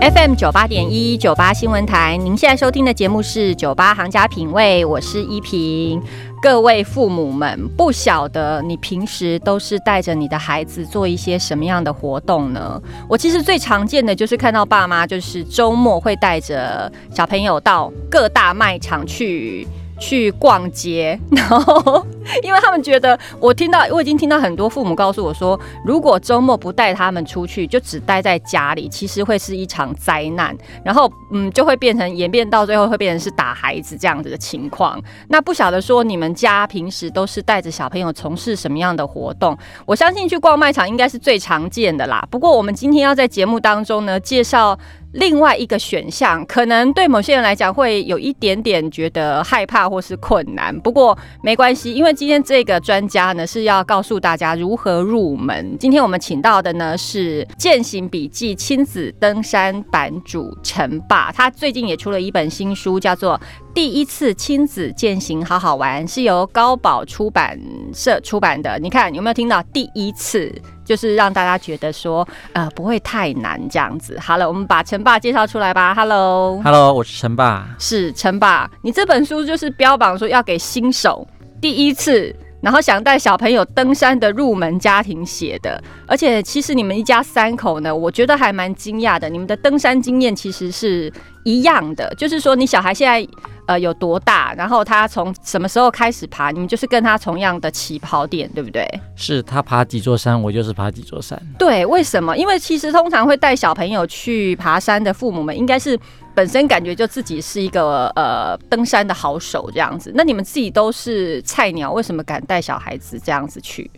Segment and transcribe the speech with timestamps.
[0.00, 6.02] FM 九八点一九八新闻台，您现在收听的节目是九八行家品味，我是依萍。
[6.42, 12.82] 各位父母们，不晓得你平时都是带着你的孩子做一些什么样的活动呢？
[13.08, 19.68] 我其实最常见的就是看到爸妈就是周末会带着小朋友到各大卖场去。
[20.02, 22.04] 去逛街，然后
[22.42, 30.56] 因为他们觉得，我听到我已经听到很多父母告诉我说，如果周末不带他们出去，就只待在家里，其实会是一场灾难。
[30.84, 35.00] 然后，嗯，就会变成演变到最后会变成是打孩子这样子的情况。
[35.28, 39.56] 那不晓得说你们家平时都是带着小朋友从事什么样的活动？
[39.86, 42.26] 我相信去逛卖场应该是最常见的啦。
[42.28, 44.76] 不过我们今天要在节目当中呢介绍。
[45.12, 55.76] 另外一个选项，可能对某些人来讲会有一点点觉得害怕或是困难，不过没关系，因为今天这个专家呢是要告诉大家如何入门。
[55.78, 63.40] 今天我们请到的呢是《践行笔记》亲子登山版主陈爸，他最近也出了一本新书，叫做。
[63.74, 67.58] 第一次亲子践行好好玩，是由高宝出版
[67.94, 68.78] 社出版的。
[68.78, 69.62] 你看有没有听到？
[69.72, 70.52] 第一次
[70.84, 74.18] 就是让大家觉得说，呃，不会太难这样子。
[74.20, 75.94] 好了，我们把陈爸介绍出来吧。
[75.94, 77.66] Hello，Hello，我是陈爸。
[77.78, 81.26] 是陈爸，你这本书就是标榜说要给新手
[81.60, 82.34] 第一次。
[82.62, 89.28] 然后想带小朋友登山的入门家庭写的，而且其实你们一家三口呢，我觉得还蛮惊讶的。
[89.28, 91.12] 你们的登山经验其实是
[91.44, 93.28] 一样的，就是说你小孩现在
[93.66, 98.88] 呃有多大，然后他从什么时候开始爬，你们就是跟他同样的起跑点，对不对？
[99.16, 101.36] 是他爬几座山，我就是爬几座山。
[101.58, 102.36] 对，为什么？
[102.36, 105.98] 因为其实通常会带小朋友去爬山的父母们，应该是。
[106.34, 113.90] 本身感觉就自己是一个呃登山的好手这样子，那你们自己都是菜鸟，为什么敢带小孩子这样子去？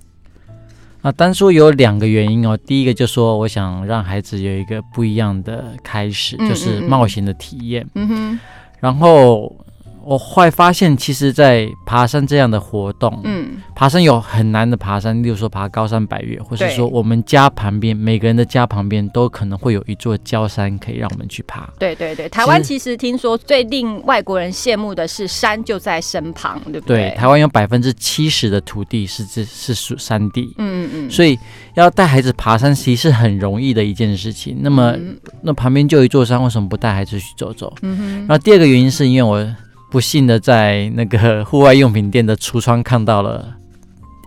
[1.02, 2.56] 啊，单说有两个原因哦。
[2.56, 7.86] 第一个就说我想让孩子有一个不一样的开始，就是冒险的体验。
[7.94, 8.40] 嗯哼，
[8.80, 9.54] 然后。
[10.04, 21.68] 我会发现，其实，在爬山这样的活动，嗯，爬山有很难的爬山，例如说爬高山百岳，或是说我们家旁边每个人的家旁边都可能会有一座焦山可以让我们去爬。
[21.78, 27.10] 对对对，台湾其实听说最令外国人羡慕的是山就在身旁，对不对？
[27.10, 31.38] 对，台湾有百分之七十的土地是这是属山地，嗯嗯嗯，所以
[31.74, 34.58] 要带孩子爬山其实是很容易的一件事情。
[34.60, 34.94] 那么
[35.42, 37.72] 那旁边就有一座山，为什么不带孩子去走走？
[37.82, 38.18] 嗯哼。
[38.20, 39.56] 然后第二个原因是因为我。
[39.90, 43.54] 不幸的在那个户外用品店的橱窗看到了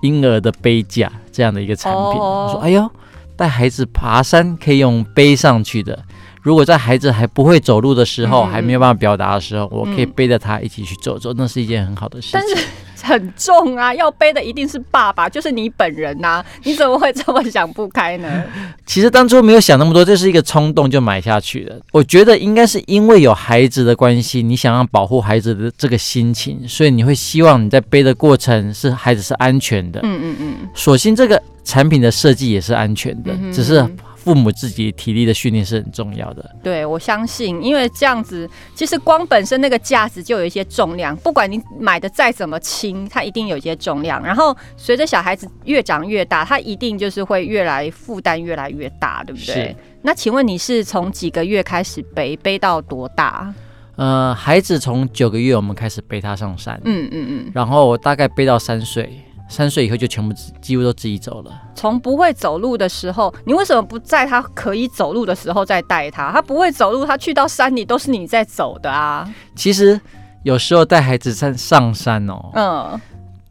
[0.01, 2.89] 婴儿的背架这样的一个产品，我说：“哎呦，
[3.35, 6.03] 带孩子爬山可以用背上去的。
[6.41, 12.63] 如果在孩子还不会走路的时候，还没有办法表达的时候，我可以背着他一起去走走，那是一件很好的事情。”
[13.07, 16.43] 很重啊，要背的一定是爸爸，就是你本人呐！
[16.63, 18.43] 你怎么会这么想不开呢？
[18.85, 21.77] 其实当初没有想那么多，这是一个冲动就买下去了。
[21.93, 30.01] 我觉得应该是因为有孩子的关系，你想要保护孩子的这个心情，所以你会希望你在背的过程是孩子是安全的。
[30.03, 30.55] 嗯嗯嗯。
[30.73, 33.85] 所幸这个产品的设计也是安全的，只是。
[34.27, 36.55] 父母自己体力的训练是很重要的。
[36.61, 44.21] 对，我相信，因为这样子，其实光本身那个架子就有一些重量，不管你买的再怎么轻，它一定有一些重量。
[44.21, 49.73] 然后随着小孩子越长越大，他一定就是会越来负担越来越大，对不对？
[50.01, 53.53] 那请问你是从几个月开始背，背到多大？
[53.95, 59.21] 呃，孩子从九个月我们开始背他上山，嗯嗯嗯，然后大概背到三岁。
[59.47, 61.51] 三岁以后就全部几乎都自己走了。
[61.75, 66.31] 从不会走路的时候，你为什么不在他可以走路的时候再带他？
[66.31, 69.27] 他不会走路，他去到山里都是你在走的啊。
[69.55, 69.99] 其实
[70.43, 73.01] 有时候带孩子上上山哦，嗯。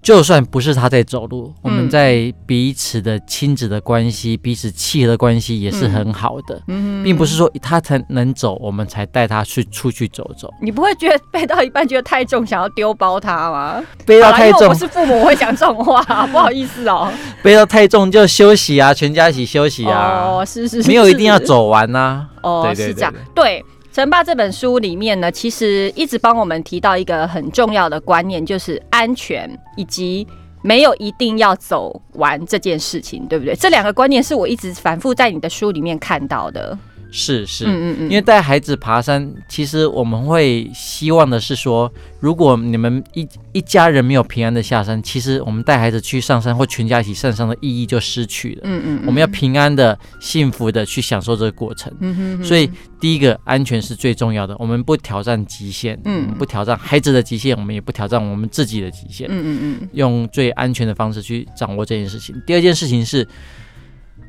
[0.07, 10.49] 就算不是他在走路，我们在彼此的亲子的关系、彼此契合的关系也是很好的，嗯并不是说他才能走，我们才带他去出去走走。
[10.63, 13.83] 你不会觉得背到一半觉得太重，想要丢包他吗？
[14.07, 17.13] 背到太重，我是父母会讲这种话，不好意思哦。
[17.43, 20.23] 背到太重就休息啊，全家一起休息啊。
[20.23, 22.29] 哦，是是，没有一定要走完呐。
[22.45, 23.65] 哦，是这样，对。
[23.97, 30.27] 陈爸这本书里面呢，其实一直帮我们提到一个很重要的观念，就是安全以及
[30.61, 33.55] 没有一定要走完这件事情，对不对？
[33.55, 36.79] 这两个观念是我一直反复在你的书里面看到的。
[37.17, 41.91] 是是，嗯嗯嗯，因为带孩子爬山，其实我们会希望的是说，
[42.21, 48.61] 如果你们一一家人没有平安的下山，其实我们带孩子去上山或全家一起上山的意义就失去了。
[48.65, 51.91] 嗯嗯，我们要平安的、幸福的去享受这个过程。
[52.01, 52.71] 嗯哼，所以
[53.01, 59.27] 第一个安全是最重要的，我们不挑战极限，嗯，不挑战孩子的极限，我们也不挑战我们自己的极限。
[59.31, 62.35] 嗯嗯嗯，用最安全的方式去掌握这件事情。
[62.47, 63.27] 第二件事情是。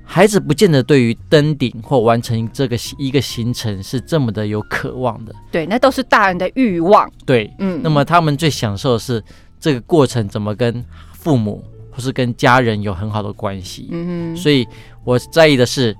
[0.09, 7.11] 孩子不见得对于登顶或完成这个一个行程是这么的有渴望的，对，那都是大人的欲望。
[7.25, 9.21] 对，嗯，那么他们最享受的是
[9.59, 13.89] 这个过程怎么跟父母或是跟家人有很好的关系。
[13.91, 14.65] 嗯哼，所以
[15.03, 15.95] 我在意的是。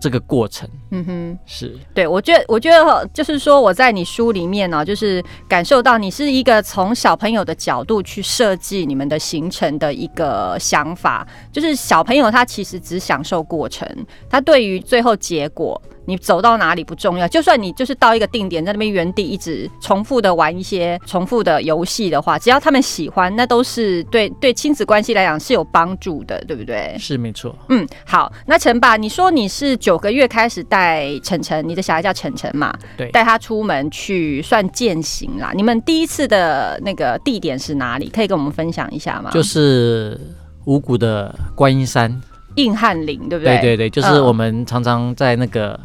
[0.00, 13.86] 这个过程，嗯哼，是对我觉得，我觉得就是说，我在你书里面呢，就是感受到你是一个从小朋友的角度去设计你们的行程的一个想法，就是小朋友他其实只享受过程，
[14.28, 15.80] 他对于最后结果。
[16.06, 26.96] 你走到哪里不重要，就算你就是到一个定点，在那边原地一直重复的玩一些重复的游戏的话，只要他们喜欢，那都是对对亲子关系来讲是有帮助的，对不对？
[26.98, 27.54] 是没错。
[27.68, 32.74] 嗯，好，那陈爸，你说你是九个月开始带晨晨，你的小孩叫晨晨嘛？
[32.96, 35.52] 对，带他出门去算践行啦。
[35.54, 38.08] 你们第一次的那个地点是哪里？
[38.08, 39.30] 可以跟我们分享一下吗？
[39.32, 40.18] 就是
[40.64, 42.20] 五谷的观音山
[42.56, 43.58] 硬汉林，对不对？
[43.58, 45.78] 对对对，就是我们常常在那个。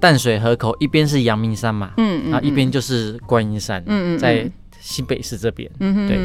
[0.00, 4.50] 淡水河口一边是阳明山嘛，嗯嗯，啊一边就是观音山，嗯嗯，在
[4.80, 6.18] 新北市这边，嗯对。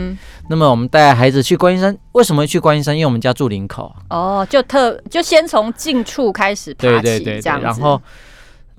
[0.49, 2.95] 那么我们带孩子去观音山，为什么会去观音山？
[2.95, 8.01] 因为我们家住林口，哦，就特就先从近处开始爬起，这样然后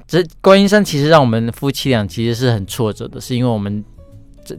[0.06, 3.84] 这观音山其实让我们夫妻俩其实是很挫折的，是因为我们。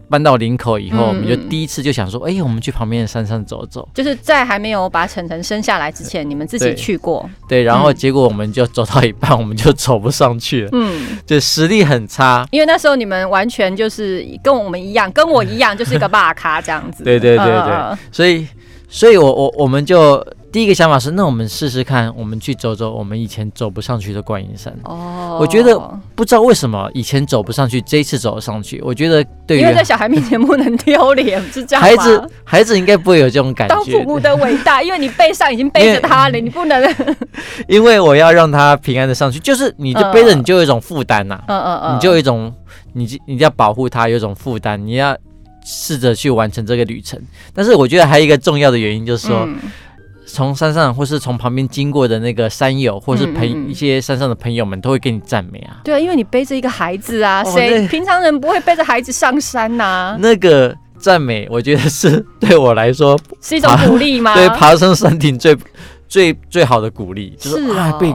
[0.09, 3.87] 搬到林口以后，我们就第一次就想说，哎，我们去旁边的山上走走。
[3.93, 7.29] 就是在还没有把晨晨生下来之前，你们自己去过。
[7.47, 10.69] 对，然后结果我们就走到一半，我们就走不上去了。
[10.73, 12.47] 嗯，就实力很差。
[12.51, 17.03] 因为那时候你们完全就是跟我们一样，跟我一样，就是一个霸咖这样子。
[17.03, 18.47] 对对对对，所以，
[18.89, 20.25] 所以我我我们就。
[20.49, 24.73] 第一个想法是，那我们试试看，我们去走走我们以前走不上去的观音山。
[24.85, 25.77] 哦，我觉得
[26.15, 28.81] 不知道为什么以前走不上去，这一次走上去。
[28.81, 33.75] 我觉得对于因为在小孩面前不能丢脸，是这样孩子孩子应该不会有这种感觉。
[33.75, 36.81] 当父母的伟大，因为你背上已经背着他了，你不能。
[37.67, 41.43] 因为我要让他平安的上去，就是你就背着你就有一种负担呐。
[41.47, 42.51] 嗯嗯嗯，你就有一种
[42.93, 45.15] 你你要保护他有一种负担，你要
[45.65, 47.21] 试着去完成这个旅程。
[47.53, 49.47] 但是我觉得还有一个重要的原因就是说。
[50.27, 55.79] 从山上或是从旁边经过的那个山友，或是朋一些山上的朋友们，都会给你赞美啊。
[55.83, 60.17] 对啊，因为你背着一个孩子啊，谁平常人不会背着孩子上山呐？
[60.19, 64.35] 那个赞美，我觉得是对我来说是一种鼓励吗？
[64.37, 65.55] 对，爬上山顶最
[66.07, 68.13] 最最好的鼓励，就是啊，被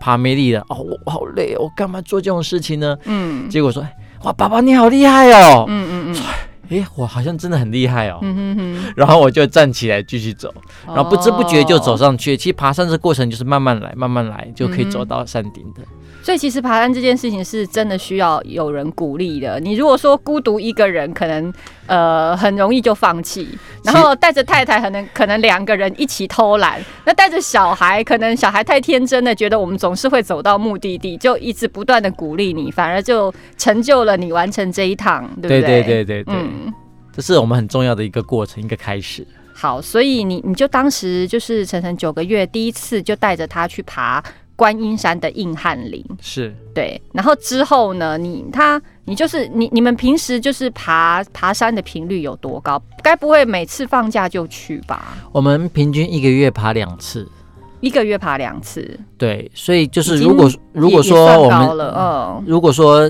[0.00, 2.96] 爬没力了哦，我好累，我干嘛做这种事情呢？
[3.04, 3.86] 嗯，结果说，
[4.24, 6.22] 哇，爸爸你好厉害哦，嗯嗯嗯。
[6.70, 8.18] 哎，我好像真的很厉害哦。
[8.22, 8.92] 嗯哼哼。
[8.96, 10.52] 然后我就站起来继续走，
[10.86, 12.36] 然后不知不觉就走上去。
[12.36, 15.82] 其实爬山这过程就是慢慢来，慢慢来就可以走到山顶的。
[16.22, 19.58] 所以其实爬山这件事情是真的需要有人鼓励的。
[19.60, 21.50] 你如果说孤独一个人，可能
[21.86, 23.48] 呃很容易就放弃。
[23.82, 26.78] 然后带着太太，可能可能两个人一起偷懒。
[27.06, 35.60] 那带着小孩，可能小孩太天真的觉得我们总是会走到目的地，就一直不断的鼓励你，反而就成就了你完成这一趟，对不对？
[35.62, 36.34] 对对对对对。
[36.34, 36.72] 嗯，
[37.12, 39.26] 这是我们很重要的一个过程，一个开始。
[39.54, 44.22] 好，所以你你就当时就是晨晨九个月第一次就带着他去爬。
[44.58, 48.18] 观音山的硬汉林是对，然后之后呢？
[48.18, 52.82] 你他你就是你你们平时就是爬爬山的频率有多高？
[53.00, 55.16] 该不会每次放假就去吧？
[55.30, 57.30] 我们平均一个月爬两次，
[57.78, 58.98] 一个月爬两次。
[59.16, 63.08] 对，所以就是如果如果说我们嗯，如果说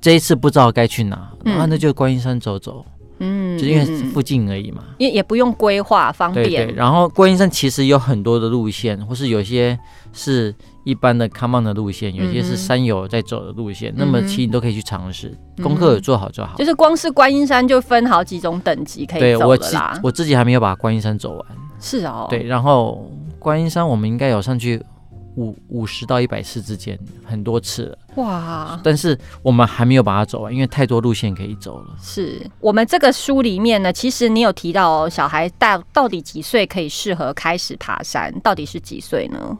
[0.00, 2.84] 这一次不知道该去哪，啊，那就观音山走走。
[3.22, 6.46] 嗯，就因为附近而已嘛，也也不用规划，方便。
[6.46, 6.74] 对对。
[6.74, 9.78] 然后观音山其实有很多的路线，或是有些
[10.12, 13.92] 是一般的 come on 的路线，有些是山友在走的路线。
[13.96, 16.56] 那么其实你都可以去尝试，功课有做好就好。
[16.56, 19.98] 就是光是观音山就分好几种等级可以走的啦。
[20.02, 21.46] 我自己还没有把观音山走完。
[21.80, 22.26] 是哦。
[22.30, 24.82] 对，然后观音山我们应该有上去。
[25.36, 28.78] 五五十到一百次之间，很多次了哇！
[28.82, 31.86] 但是我们还没有把它走完，因为太多路线可以走了。
[32.02, 38.34] 是我们这个书里面呢，其实你有提到小孩大到底几岁可以适合开始爬山？
[38.40, 39.56] 到底是几岁呢？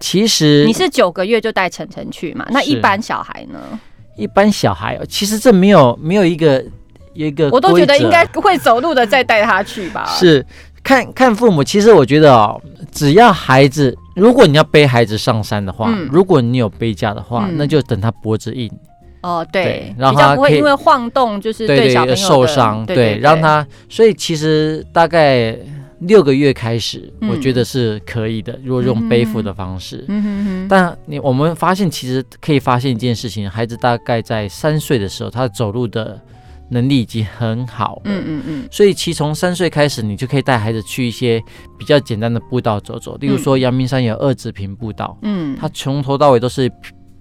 [0.00, 2.46] 其实你是九个月就带晨晨去嘛？
[2.50, 3.58] 那一般小孩呢？
[4.16, 6.64] 一般小孩其实这没有没有一个
[7.12, 10.04] 一个，我都觉得应该会走路的，再带他去吧。
[10.06, 10.44] 是
[10.82, 12.60] 看看父母，其实我觉得哦，
[12.92, 13.96] 只要孩子。
[14.14, 18.70] 如果你要背孩子上山的话，如果你有背架的话，那就等他脖子硬。
[19.22, 23.66] 哦，对，然后他不会因为晃动就是对小朋友受伤，对，让他。
[23.88, 25.58] 所以其实大概
[26.06, 28.58] 六个月开始，我觉得是可以的。
[28.64, 30.68] 如果用背负的方式，嗯哼哼。
[30.68, 36.20] 但你我们发现，其实可以发现一件事情：孩子大概在三岁的时候，他走路的
[36.70, 38.00] 能力已经很好。
[38.04, 38.68] 嗯嗯嗯。
[38.70, 41.42] 所以其实从三岁开始，你就可以带孩子去一些
[41.78, 43.16] 比较简单的步道走走。
[43.18, 46.70] 例如说，阳明山有二子坪步道，嗯，他从头到尾都是。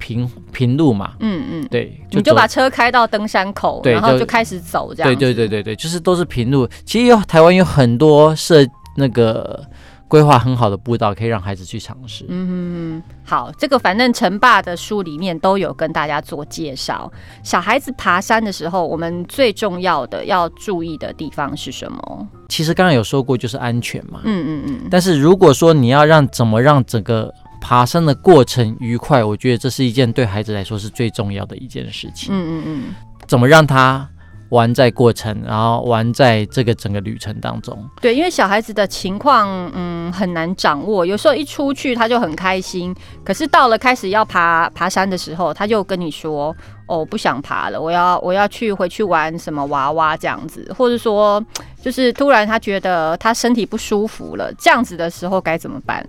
[0.03, 5.10] 平平路嘛，嗯嗯，对，你就把车开到登山口，然后就开始走，这样。
[5.10, 6.67] 对对对对对，就是都是平路。
[6.86, 8.65] 其实有台湾有很多设
[8.98, 9.65] 那个
[10.10, 12.25] 规划很好的步道，可以让孩子去尝试。
[12.27, 17.10] 嗯嗯，好，这个反正陈爸的书里面都有跟大家做介绍。
[17.41, 22.27] 小孩子爬山的时候，我们最重要的要注意的地方是什么？
[22.50, 24.19] 其实刚刚有说过，就是安全嘛。
[24.25, 24.88] 嗯嗯嗯。
[24.91, 27.33] 但是如果说你要让怎么让整个
[27.63, 32.27] 爬山的过程愉快，我觉得这是一件对孩子来说是最重要的一件事情。
[32.29, 32.84] 嗯嗯嗯，
[33.25, 34.05] 怎么让他
[34.50, 37.89] 玩在过程，然后玩在这个整个旅程当中？
[38.01, 41.05] 对，因为小孩子的情况，嗯，很难掌握。
[41.05, 42.93] 有时候一出去他就很开心，
[43.24, 46.53] 可是到了开始要爬爬山的时候，他就跟你说
[46.86, 51.41] ：“哦，不想爬了，我要我要去回去玩什么娃娃这样子。”或者说，
[51.82, 56.05] 就是突然他觉得他身体不舒服了，这样子的时候该怎么办？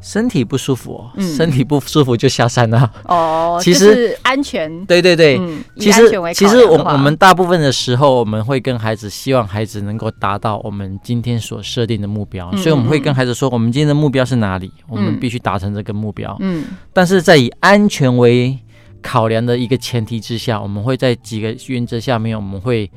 [0.00, 2.90] 身体不舒服，身体不舒服就下山了。
[3.04, 4.84] 哦， 其实安全。
[4.86, 5.38] 对对对，
[5.76, 16.34] 其实其实我我们大部分的时候，我们会跟孩子希望孩子能够达到我们今天所设定的目标，所以我们会跟孩子说，我们今天的目标是哪里，我们必须达成这个目标。
[16.40, 16.64] 嗯，
[16.94, 18.58] 但是在以安全为
[19.02, 22.90] 考量的一个前提之下，我们会在几个原则下面，我们会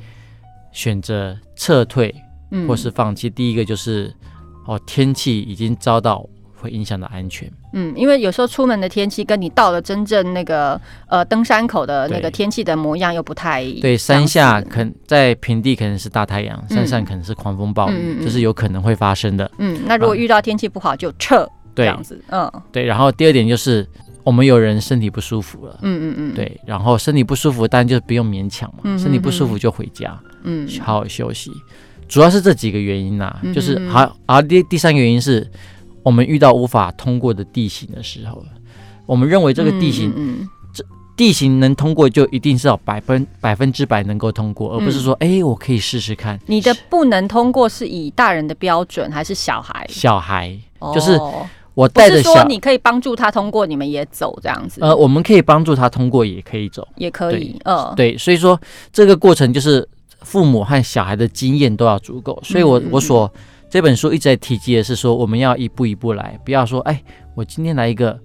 [0.72, 2.16] 选择撤退
[2.66, 3.30] 或是放弃。
[3.30, 4.14] 第一个就是
[4.66, 6.26] 哦，天气已经遭到。
[6.64, 7.52] 会影响到安全。
[7.74, 13.98] 嗯，因为有时候出门的天气跟你到了真正那个呃登山口的那个天气的模样又不太一样对。
[13.98, 19.50] 山下可在平地可能是大太阳，山上可能是狂风暴雨，就是有可能会发生的。
[19.58, 22.24] 嗯，那如果遇到天气不好就撤，这样子。
[22.30, 22.86] 嗯，对。
[22.86, 23.86] 然后第二点就是
[24.24, 25.78] 我们有人身体不舒服了。
[25.82, 26.34] 嗯嗯嗯。
[26.34, 28.98] 对，然后身体不舒服，当然就不用勉强嘛。
[28.98, 31.52] 身体不舒服就回家，嗯，好好休息。
[32.08, 35.50] 主要是这几个原因呐，就是好，而第第三个原因是。
[36.04, 38.44] 我们遇到无法通过的地形的时候，
[39.06, 40.84] 我们认为这个地形，这
[41.16, 46.40] 地形能通过就一定是要百分百分之百能够通过，而不是说，哎，我可以试试看。
[46.48, 49.86] 你的不能通过是以大人的标准还是小孩？
[49.90, 50.58] 小孩
[50.94, 51.20] 就是
[51.74, 54.82] 我带着说你可以帮助他通过，你们也走这样子。
[54.82, 57.60] 呃，我们可以帮助他通过，也可以走，也可以。
[57.64, 58.60] 呃，对，所以说
[58.92, 59.88] 这个过程就是
[60.22, 62.38] 父母和小孩的经验都要足够。
[62.44, 63.32] 所以我我所。
[63.74, 67.02] 这本书一直在提及的是说，我们要一步一步来，不要说，哎，
[67.34, 68.16] 我今天来一个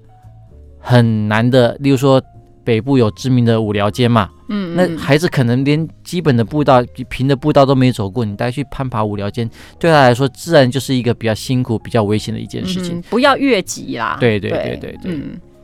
[0.79, 2.23] 很难的，例如说
[2.63, 13.01] 北部有知名的五寮街嘛，嗯，那孩子可能连基本的步道、平的步道都没走过，你带去攀爬五寮街，对他来说自然就是一个比较辛苦、比较危险的一件事情。
[13.09, 14.19] 不要越级啦。
[14.21, 15.19] 对对对对对。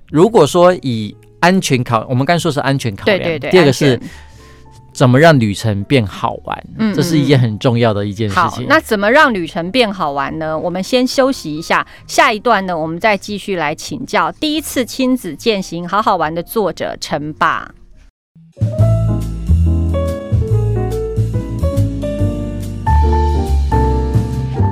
[0.08, 3.50] 如果说以安全考，我们刚说是安全考量，对对对。
[3.50, 4.00] 第二个是。
[4.94, 6.64] 怎么让旅程变好玩？
[6.78, 8.48] 嗯，这是一件很重要的一件事情。
[8.48, 10.56] 好，那怎么让旅程变好玩呢？
[10.56, 17.74] 我们先休息一下，下一段呢，我们再继续来请教第一次亲子践行好好玩的作者陈爸。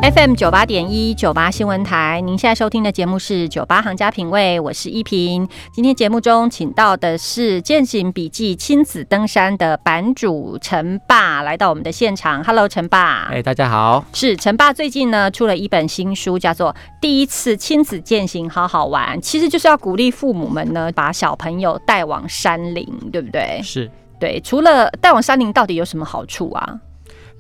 [0.02, 5.49] FM 九八点一九八新闻台，您现在收听的节目是《九八行家品味》，我是依萍。
[5.73, 12.42] 今天节目中请到的是《践行笔记》亲子登山的版主陈爸，来到我们的现场。
[12.42, 13.28] Hello，陈爸。
[13.30, 14.04] 哎，大家好。
[14.12, 23.61] 是陈爸最近呢出了一本新书，叫做《第一次亲子践行好好玩》，其实就是要鼓励父母们呢把小朋友带往山林，对不对？
[23.62, 24.40] 是对。
[24.40, 26.80] 除了带往山林，到底有什么好处啊？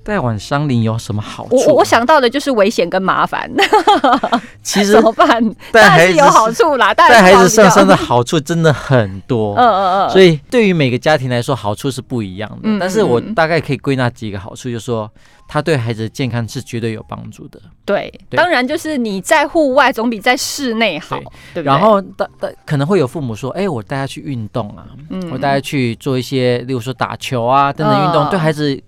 [0.04, 1.56] 带往山林有什么好处？
[1.56, 3.50] 我我想到的就是危险跟麻烦。
[4.62, 5.42] 其实 怎么办？
[5.72, 9.54] 带孩子有好处啦，带孩子上山的好处真的很多。
[9.58, 10.10] 嗯嗯嗯。
[10.10, 12.58] 所以对于每个家庭来说，好处是不一样的。
[12.62, 12.78] 嗯。
[12.78, 15.10] 但是我大概可以归纳几个好处，就是说，
[15.48, 17.60] 他对孩子的健康是绝对有帮助的。
[17.84, 21.20] 对，当然就是你在户外总比在室内好，
[21.52, 24.86] 对然后，大大可能会有父母说：“哎，我带他去运动啊，
[25.32, 28.80] 我带他去做一些，例如说打球啊等等运动，对孩子。”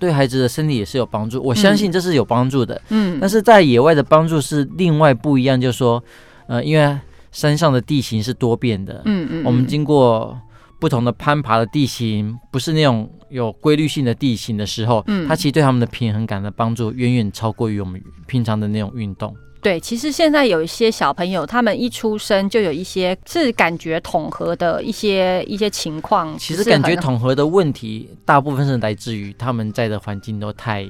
[0.00, 2.80] 对孩子的身体也是有帮助，我相信这是有帮助的。
[2.88, 6.02] 嗯，但是在野外的帮助是另外不一样，就是说，
[6.48, 6.98] 呃，因为
[7.30, 9.02] 山上的地形是多变的。
[9.04, 10.36] 嗯嗯，我们经过
[10.80, 19.36] 不同的攀爬的地形，不是那种有规律性的地形的时候，嗯，它其实对他们的平衡感的帮助远远超过于我们平常的那种运动。
[19.62, 26.36] 对，其实现在有一些小朋友，他们一出生就有一些是感觉统合的一些一些情况。
[26.38, 30.88] 其实感觉统合的问题，大部分是来自于他们在的环境都太。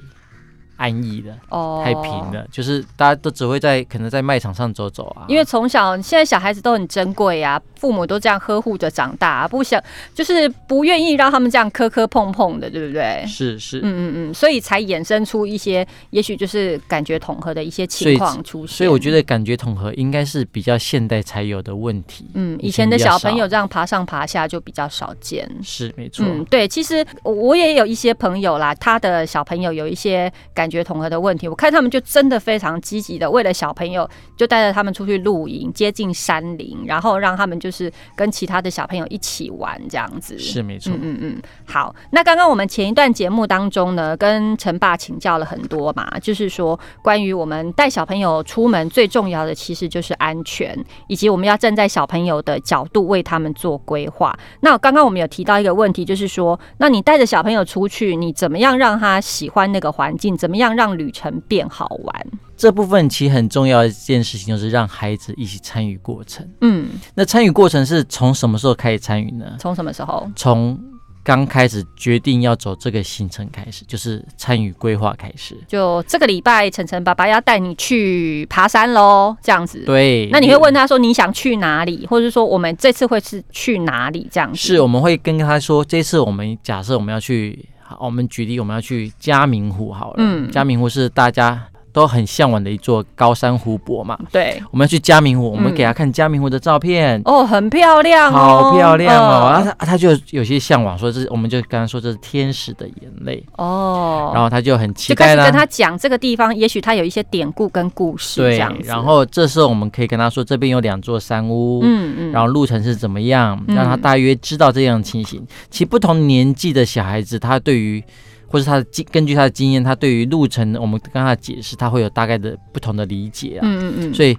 [0.81, 5.27] 安逸的哦，太平了，就是大家都只会在可能在卖场上走走啊。
[5.29, 9.79] 因为从小现在小孩子都很珍贵啊，父母都这样呵护着长大，不想
[10.15, 13.23] 就是不愿意让他们这样磕磕碰碰的，对不对？
[13.29, 18.75] 是是，嗯嗯嗯，所以才衍生出一些也许就是感觉统合的一些情况出现。
[18.79, 22.25] 所以我觉得感觉统合应该是比较现代才有的问题。
[22.33, 25.47] 嗯，以前的小朋友这样爬上爬下就比较少见。
[25.63, 26.25] 是没错。
[26.27, 30.70] 嗯，对，其实我也有一些朋友啦，他的小朋友有一些感。
[30.71, 40.39] 觉统合的问题，我看他们就真的非常积极的，为了小朋友就带着他们出去露营，接近山林，然后让他们就是跟其他的小朋友一起玩这样子。
[40.39, 41.43] 是没错，嗯嗯。
[41.67, 54.39] 好，那刚刚我们前一段节目当中呢，跟陈爸请教了很多嘛，就是说关于我们带小朋友出门最重要的其实就是安全，以及我们要站在小朋友的角度为他们做规划。
[54.61, 60.37] 那刚刚我们有提到一个问题，就是说，那你带着小朋友出去，你怎么样让他喜欢那个环境？
[60.37, 60.60] 怎么？
[60.61, 62.27] 样让旅程变好玩，
[62.57, 66.49] 这部分其实很重要的一件事情就是让孩子一起参与过程。
[66.61, 69.57] 嗯，那参与过程是从什么时候开始参与呢？
[69.59, 70.31] 从什么时候？
[70.37, 70.79] 从
[71.23, 75.55] 刚开始决定要走这个行程开始，就是参与规划开始。
[75.69, 79.83] 就这个礼拜，晨晨爸爸要带你去爬山喽，这样子。
[79.85, 80.29] 对。
[80.33, 84.27] 那你会问他说你想去哪里，或者说我们这次会是去哪里？
[84.33, 84.57] 这样子。
[84.57, 87.69] 是，我们会跟他说，这次我们假设我们要去。
[87.99, 90.17] 我们举例，我们要去嘉明湖好了。
[90.19, 94.19] 嗯，嘉明湖是大家都很向往的一座高山湖泊嘛。
[94.33, 97.21] 对，我们要去嘉明湖，我们给他看嘉明湖的照片。
[97.25, 99.51] 哦，很漂亮，好漂亮哦。
[99.51, 103.45] 然后他他就有些向往，说这我们就刚刚说这是天使的眼泪。
[103.57, 108.41] 哦，然后他就很期待跟他讲这个地方，也许他有一些典故跟故事。
[108.41, 111.81] 对，然后这时候我们可以跟他说，这边有两座山屋。
[111.83, 115.47] 嗯嗯，然后路程是怎么样，让他大约知道这样的情形。
[115.71, 118.03] 其实不同年纪的小孩子，他对于
[118.51, 123.61] 或是他的经根据他的经验，他对于路程，我们跟他解释，他会有大概的不同的理解啊。
[123.63, 124.15] 嗯嗯嗯。
[124.15, 124.37] 所以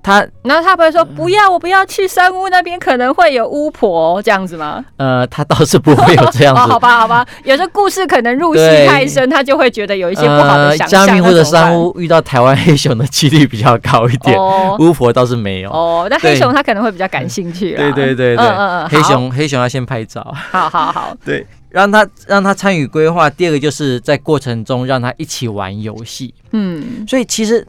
[0.00, 4.82] 他，然后他不会说不要，我不要去山屋那边，可能会有巫婆这样子吗？
[4.96, 6.60] 呃，他倒是不会有这样子。
[6.70, 11.04] 好吧，好吧，有时候故事可能入戏太深，他就会觉得有一些不好的想象。
[11.04, 14.38] 嘉明或者山屋遇到台湾黑熊的几率比较高一点，
[14.78, 15.70] 巫婆倒是没有。
[15.72, 17.74] 哦，那黑熊他可能会比较感兴趣。
[17.74, 18.88] 对对对对，嗯嗯嗯。
[18.88, 20.22] 黑熊黑熊要先拍照。
[20.52, 21.44] 好好好，对。
[21.70, 26.34] 让他让他参与规划，第二个就是在过程中让他一起玩游戏。
[26.52, 27.66] 嗯，所以其实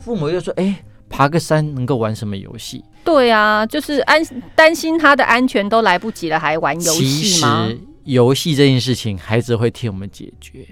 [0.00, 4.22] 父母就说：“哎，爬个山能够玩什么游戏？”对啊，就是安
[4.54, 7.66] 担心他的安全都来不及了，还玩游戏吗？
[7.66, 10.64] 其实游戏这件事情，孩子会替我们解决，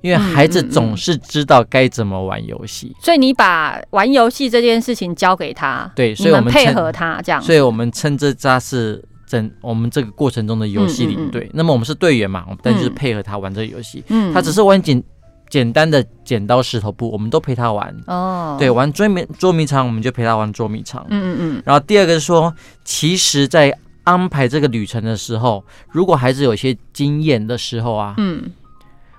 [0.00, 2.96] 因为孩子总是知道该怎么玩游戏。
[3.00, 7.40] 所以你把玩游戏这件事情交给他，对，所以我们配合他这样。
[7.40, 9.04] 所以我们称这家是。
[9.26, 14.04] 整我们这个过程中的游戏领队，那么我们是队员嘛，我们但就是配合他玩这个游戏。
[14.08, 15.02] 嗯，他只是玩简
[15.50, 17.94] 简单的剪刀石头布，我们都陪他玩。
[18.06, 21.04] 哦，对，玩捉迷捉迷藏，我们就陪他玩捉迷藏。
[21.10, 21.62] 嗯嗯嗯。
[21.64, 28.50] 然后第二个是说，其实，在安排这个旅程的时候，如果孩子有一些经验的时候啊，嗯，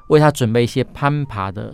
[0.07, 1.73] 为他准备一些攀爬的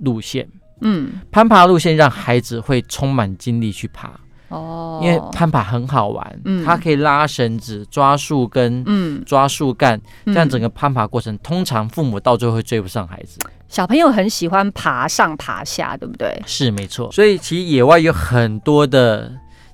[0.00, 0.48] 路线。
[0.80, 4.12] 嗯，攀爬路线让孩子会充满精力去爬。
[4.48, 13.38] 哦，因为攀爬很好玩，嗯，它可以拉绳子、抓树根、嗯，抓树干，这样整个攀爬过程，通常父母到最后会追不上孩子。
[13.68, 16.40] 小朋友很喜欢爬上爬下，对不对？
[16.46, 19.32] 是没错，所以其实野外有很多的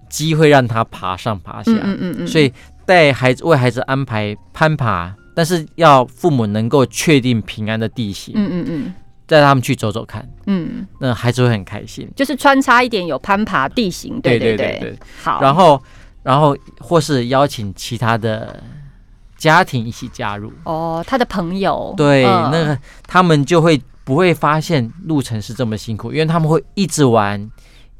[0.08, 2.50] 机会让他爬上爬下，嗯嗯嗯，所以
[2.86, 8.94] 带孩子为孩子安排攀爬，但是要父母能够确定平安的地形，嗯嗯嗯。
[9.30, 12.10] 带他们去走走看，嗯，那孩子会很开心。
[12.16, 14.98] 就是穿插一点有攀爬地形，对对对对。
[15.22, 15.80] 好，然后
[16.24, 18.60] 然后或是邀请其他的
[19.36, 20.52] 家庭一起加入。
[20.64, 21.94] 哦，他的朋友。
[21.96, 27.48] 对，那个他们就会不会发现路程是这么辛苦，因为他们会一直玩，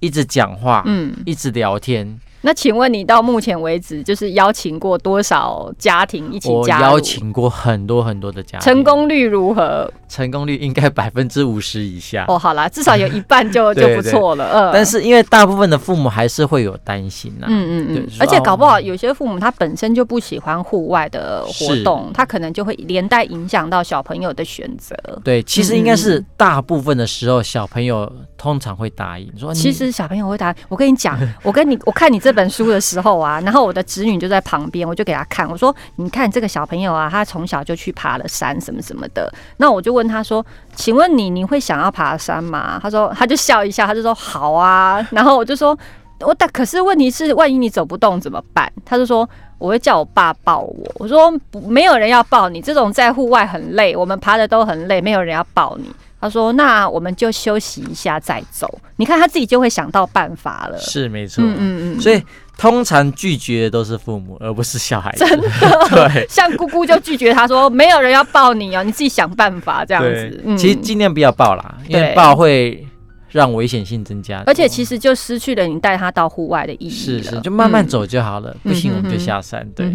[0.01, 2.19] 一直讲话，嗯，一直聊天。
[2.43, 6.85] 那请问你到目前为止就是邀请过多少家庭一起加入？
[6.85, 9.93] 我邀请过很多很多的家庭，成功率如何？
[10.09, 12.25] 成功率应该 百分之五十以下。
[12.29, 14.51] 哦，好啦，至少有一半就 就不错了。
[14.53, 17.47] 嗯，但是因为大部分的父母还是会有担心呐。
[17.51, 18.09] 嗯嗯嗯。
[18.19, 24.97] 而且搞不好有些父母他本身就不喜欢户外的活动，他可能就会连带影响到小朋友的选择。
[25.23, 29.53] 对，其实应该是大部分的时候小朋友通常会答应说。
[29.53, 32.30] 其实小朋友会答，我跟你讲，我跟你我看你这。
[32.31, 45.77] 这本书的时候啊，然后我的侄女就在旁边，我就给她看，我说：“你看这个小朋友啊，他从小就去爬了山，什么什么的。”那我就问他说：“请问你，你会想要爬山吗？”他说：“他就笑一下，他就说好啊。”然后我就说
[46.25, 51.35] ：“我但可是问题是，万一你走不动怎么办？”他就说：“我会叫我爸抱我。”我说
[51.67, 55.91] ：“没有人要抱你，这种在户外很累，我们爬的都很累，没有人要抱你。”
[56.21, 60.79] 他说：“那我们就休息一下再走。”你看他自己就会想到办法了。
[60.79, 62.01] 是没错，嗯嗯嗯。
[62.01, 62.23] 所以
[62.59, 65.25] 通常拒绝的都是父母，而不是小孩子。
[65.25, 65.49] 真的，
[66.13, 66.27] 对。
[66.29, 72.87] 像姑姑就拒绝他说：“没有人要抱你哦，你自己想办法这样子。”其实尽量不要抱啦，因为抱会。
[73.33, 76.91] 让危险性增加，而且其实就失去了你带他到户外的意义。
[76.91, 79.65] 是是，就慢慢走就好了，不行我们就下山。
[79.71, 79.89] 对。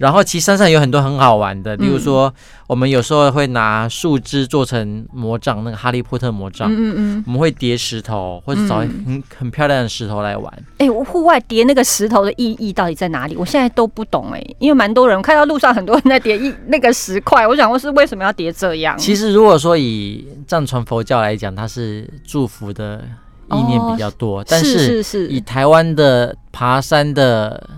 [0.00, 2.32] 然后其实山上有很多很好玩的，例如说，
[2.66, 6.72] 我们有时候会拿树枝做成魔杖，那个哈利波特魔杖。
[6.72, 10.50] 嗯嗯我们会叠石头，或者找很很漂亮的石头来玩。
[10.78, 13.36] 哎，户外叠那个石头的意义到底在哪里？
[13.36, 18.96] 我现在都不懂哎，因为蛮多人看到路上很多人在叠一那个石块，我想问是为什么要叠这样？
[18.96, 23.04] 其实如果说以藏传佛教来讲，它是祝福的
[23.52, 27.68] 意念比较多，但是以台湾的爬山的。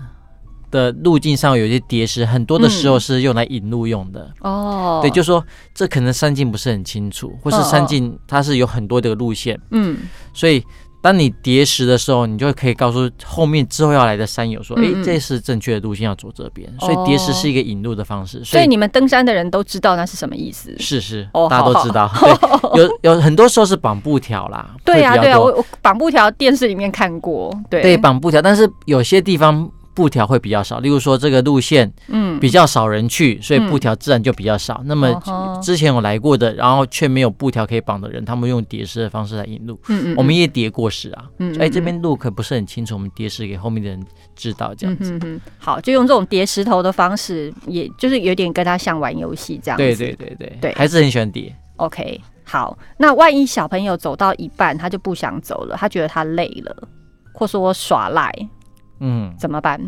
[0.73, 4.27] 的路径上有一些叠石，很多的时候是用来引路用的。
[4.41, 9.57] 哦，对，就说这可能山径不是很清楚，或是山径它是有很多的路线。
[9.69, 9.99] 嗯，
[10.33, 10.63] 所以
[10.99, 18.43] 当你叠石的时候，你就可以告诉后面之后要来的山友说：“哎，这是正确的路线，要走这边。”所以叠石是一个引路的方式。
[18.43, 20.75] 所以你们登山的人都知道那是什么意思？
[20.79, 22.11] 是是，大家都知道。
[22.73, 24.75] 对有有很多时候是绑布条啦。
[24.83, 27.55] 对呀对呀，我我绑布条电视里面看过。
[27.69, 29.69] 对对，绑布条，但是有些地方。
[29.93, 34.81] 布条会比较少，例如说这个路线，嗯，比较少人去，所以布条自然就比较少。
[34.85, 35.13] 那么
[35.61, 39.79] 之前有来过的，然后却没有布条可以绑的人，他们用叠石的方式来引路。
[39.89, 41.25] 嗯嗯，我们也叠过石啊。
[41.39, 44.03] 嗯，哎，这边路可不是很清楚，我们叠石给后面的人
[44.35, 45.13] 知道这样子。
[45.13, 49.83] 嗯嗯，好，就用这种叠石头的方式，也就是有点跟他像玩游戏这样子。
[49.83, 51.55] 对对对对对，还是很喜欢叠。
[51.77, 56.75] OK，好，那万一小朋友走到一半，他就不想走了，他觉得他累了，
[57.33, 58.31] 或说我耍赖。
[58.99, 59.79] 嗯，怎么办？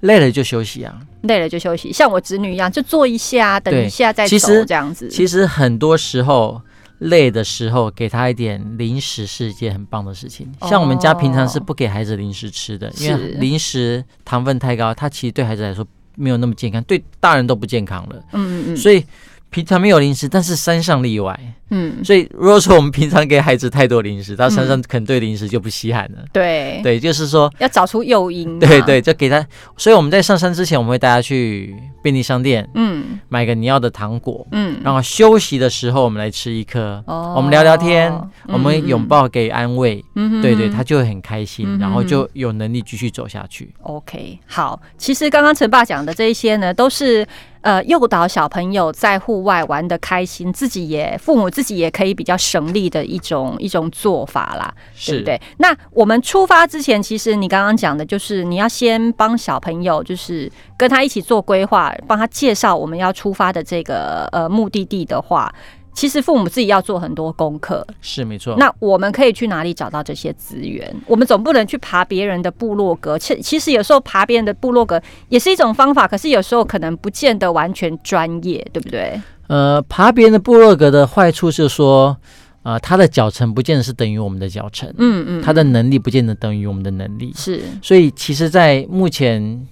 [0.00, 5.08] 累了就休息啊，累了就休息，像我侄女一样，就坐一下，等一下再走，这样子。
[5.08, 6.60] 其实很多时候
[6.98, 10.50] 累的时候，给他一点零食是一件很棒的事情。
[10.62, 18.16] 像我们家平常是不给孩子零食吃的，因为零食糖分太高，它其实对孩子来说没有那么健康，对大人都不健康了。
[18.32, 19.04] 嗯嗯嗯，所以。
[19.52, 21.38] 平常没有零食，但是山上例外。
[21.74, 26.18] 嗯，所以如果说我们平常给孩子太多零食，他身上可能对零食就不稀罕了。
[26.32, 28.58] 对对，就是说要找出诱因。
[28.58, 29.44] 对对，就给他。
[29.78, 38.12] 所以我们在上山之前，我们会带他去便利商店，嗯，买个你要的糖果，嗯，然后休息的时候我们来吃一颗，哦，我们聊聊天，
[38.48, 43.72] 我们拥抱给安慰，嗯，对对，他就会很开心，然后就有能力继续走下去。
[43.82, 47.26] OK，好，其实刚刚陈爸讲的这一些呢，都是。
[47.62, 54.74] 呃，诱导小朋友在户外玩的开心，自己也父母自己也可以比较省力的一种一种做法啦，
[55.06, 55.40] 对不对？
[55.58, 65.52] 那我们出发之前，其实你刚刚讲的就是你要先帮小朋友，就是跟他一起做规划，帮他介绍我们要出发的这个呃目的地的话。
[65.94, 68.56] 其实父母自己要做很多功课，是没错。
[68.56, 70.90] 那我们可以去哪里找到这些资源？
[71.06, 73.18] 我们总不能去爬别人的部落格。
[73.18, 74.98] 其其实有时候爬别人的部落格
[75.28, 79.20] 也是一种方法，可是有时候可能不见得完全专业，对不对？
[79.52, 82.16] 呃，爬别人的部落格的坏处是说，
[82.62, 87.60] 呃，他的脚程不见得是等于我们的脚程，嗯嗯，他的能力不见得等于我们的能力，是。
[87.82, 89.68] 所以其实，在目前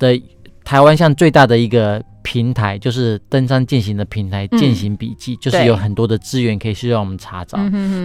[0.00, 0.20] 的
[0.64, 2.02] 台湾，像最大的一个。
[2.30, 7.58] 平台就是登山践行的平台，践行笔记就是有很多的资源可以去让我们查找。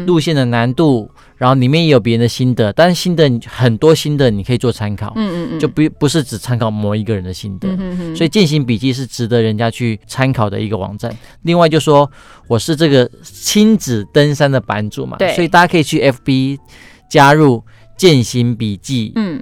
[0.08, 1.08] 路线的难度，
[1.38, 7.68] 然后里面也有别人的心得，但是心得很多心得你可以做参考，嗯嗯嗯，就不不是只参考某一个人的心得，
[8.16, 11.16] 所以践行笔记是值得人家去参考的一个网站。
[11.44, 12.10] 另外就说
[12.48, 16.58] 我是这个亲子登山的版主嘛，所以大家可以去 FB
[17.12, 17.64] 加入
[17.96, 19.40] 践行笔记，嗯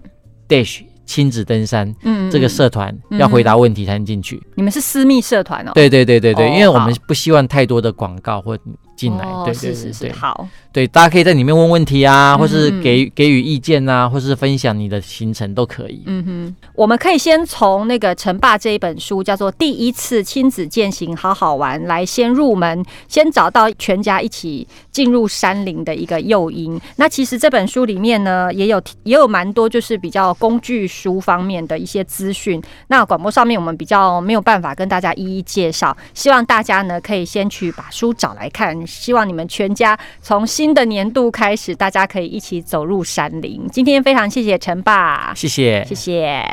[0.50, 0.82] ，dash。
[1.06, 4.42] 亲子登山，嗯，这个社团要回答问题才能进去。
[4.56, 5.72] 你们是私密社团哦？
[5.74, 8.58] 对对对对对，因为我们不希望太多的广告或。
[8.96, 16.04] 进来，对对对对，好，对，大家可以在里面问问题啊，或是给给予意见啊，或是分享你的行程都可以。
[16.06, 26.80] 嗯哼，我们可以先从那个陈爸这一本书叫做《第一次亲子践行好好玩》来先入门，先找到全家一起进入山林的一个诱因。
[26.98, 32.62] 那其实这本书里面呢，也有也有蛮多就是比较工具书方面的一些资讯。
[32.88, 38.83] 那广播上面我们比较没有办法跟大家一一介绍，希望大家呢可以先去把书找来看。
[38.84, 43.68] 伴，希望你们全家从新的年度开始，大家可以一起走入山林。
[43.72, 46.44] 今天非常谢谢陈爸，谢谢，谢谢。